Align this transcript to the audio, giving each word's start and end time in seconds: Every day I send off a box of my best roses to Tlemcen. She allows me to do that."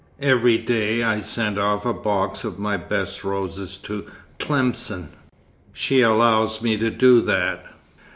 Every 0.23 0.57
day 0.57 1.03
I 1.03 1.19
send 1.19 1.59
off 1.59 1.85
a 1.85 1.93
box 1.93 2.43
of 2.43 2.57
my 2.57 2.75
best 2.75 3.23
roses 3.23 3.77
to 3.83 4.07
Tlemcen. 4.39 5.09
She 5.73 6.01
allows 6.01 6.59
me 6.59 6.75
to 6.77 6.89
do 6.89 7.21
that." 7.21 7.67